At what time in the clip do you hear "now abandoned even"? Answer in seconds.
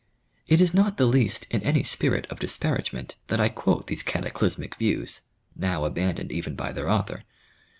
5.55-6.55